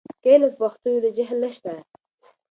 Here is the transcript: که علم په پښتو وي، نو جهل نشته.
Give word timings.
که 0.21 0.27
علم 0.33 0.51
په 0.51 0.55
پښتو 0.59 0.87
وي، 0.91 0.99
نو 1.03 1.09
جهل 1.17 1.37
نشته. 1.43 1.73